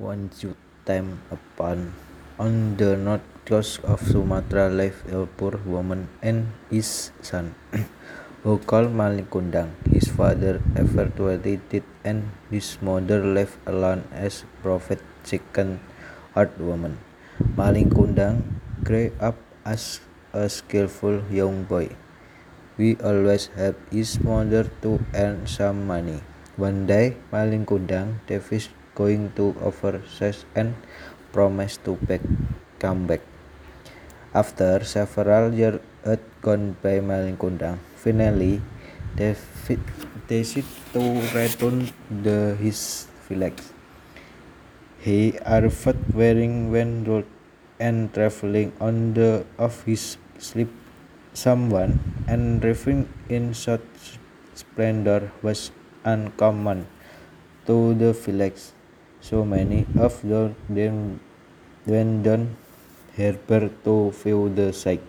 Once 0.00 0.48
time 0.88 1.20
upon 1.28 1.92
on 2.40 2.80
the 2.80 2.96
north 2.96 3.20
coast 3.44 3.84
of 3.84 4.00
Sumatra 4.00 4.72
lived 4.72 5.04
a 5.12 5.28
poor 5.28 5.60
woman 5.68 6.08
and 6.22 6.48
his 6.70 7.12
son, 7.20 7.54
who 8.42 8.56
called 8.56 8.88
Malingkundang. 8.88 9.68
His 9.84 10.08
father 10.08 10.64
evacuated 10.80 11.84
and 12.04 12.32
his 12.48 12.80
mother 12.80 13.20
left 13.20 13.60
alone 13.68 14.08
as 14.16 14.48
prophet-stricken 14.62 15.84
old 16.34 16.56
woman. 16.56 16.96
Malingkundang 17.60 18.40
grew 18.82 19.12
up 19.20 19.36
as 19.62 20.00
a 20.32 20.48
skillful 20.48 21.20
young 21.28 21.64
boy. 21.68 21.92
He 22.80 22.96
always 22.96 23.52
helped 23.52 23.92
his 23.92 24.16
mother 24.24 24.72
to 24.80 25.04
earn 25.12 25.44
some 25.46 25.86
money. 25.86 26.24
One 26.56 26.88
day, 26.88 27.20
Malingkundang 27.28 28.24
devised 28.24 28.72
going 28.94 29.32
to 29.36 29.54
overseas 29.62 30.44
and 30.54 30.74
promised 31.32 31.84
to 31.84 31.96
back, 32.08 32.20
come 32.78 33.06
back. 33.06 33.20
After 34.34 34.84
several 34.84 35.52
years 35.52 35.80
had 36.04 36.20
gone 36.40 36.76
by, 36.82 37.00
Malin 37.00 37.36
Kundang 37.36 37.78
finally 37.96 38.60
decided 39.16 40.64
to 40.92 41.02
return 41.36 41.92
to 42.24 42.56
his 42.56 43.08
village. 43.28 43.60
He 45.00 45.36
arrived 45.44 46.14
wearing 46.14 46.72
one 46.72 47.04
robe 47.04 47.26
and 47.80 48.12
traveling 48.14 48.72
on 48.80 49.14
the 49.14 49.44
of 49.58 49.82
his 49.84 50.16
sleep. 50.38 50.70
Someone 51.34 52.00
and 52.28 52.64
arriving 52.64 53.08
in 53.28 53.52
such 53.52 54.20
splendor 54.54 55.32
was 55.42 55.72
uncommon 56.04 56.86
to 57.66 57.94
the 57.94 58.12
village, 58.12 58.72
so 59.22 59.44
many 59.44 59.86
of 60.06 60.14
them 60.28 61.20
went 61.86 62.24
down 62.24 62.56
harbour 63.16 63.70
to 63.84 64.10
view 64.10 64.48
the 64.58 64.72
sight. 64.72 65.06